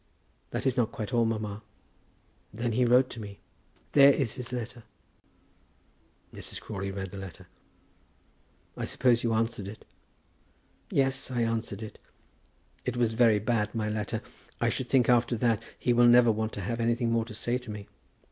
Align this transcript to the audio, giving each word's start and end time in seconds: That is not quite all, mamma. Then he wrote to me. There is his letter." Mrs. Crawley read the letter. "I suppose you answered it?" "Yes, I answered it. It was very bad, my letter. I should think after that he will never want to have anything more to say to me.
That 0.49 0.65
is 0.65 0.77
not 0.77 0.91
quite 0.91 1.13
all, 1.13 1.25
mamma. 1.25 1.61
Then 2.51 2.71
he 2.71 2.85
wrote 2.85 3.07
to 3.11 3.19
me. 3.19 3.37
There 3.91 4.11
is 4.11 4.33
his 4.33 4.51
letter." 4.51 4.81
Mrs. 6.33 6.59
Crawley 6.59 6.89
read 6.89 7.11
the 7.11 7.19
letter. 7.19 7.47
"I 8.75 8.85
suppose 8.85 9.23
you 9.23 9.31
answered 9.35 9.67
it?" 9.67 9.85
"Yes, 10.89 11.29
I 11.29 11.43
answered 11.43 11.83
it. 11.83 11.99
It 12.83 12.97
was 12.97 13.13
very 13.13 13.37
bad, 13.37 13.75
my 13.75 13.89
letter. 13.89 14.23
I 14.59 14.69
should 14.69 14.89
think 14.89 15.07
after 15.07 15.37
that 15.37 15.63
he 15.77 15.93
will 15.93 16.07
never 16.07 16.31
want 16.31 16.51
to 16.53 16.61
have 16.61 16.79
anything 16.79 17.11
more 17.11 17.25
to 17.25 17.35
say 17.35 17.59
to 17.59 17.69
me. 17.69 17.87